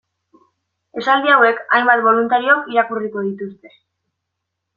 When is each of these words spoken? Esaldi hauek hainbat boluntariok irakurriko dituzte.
Esaldi 1.01 1.33
hauek 1.33 1.61
hainbat 1.79 2.01
boluntariok 2.07 2.73
irakurriko 2.73 3.25
dituzte. 3.29 3.75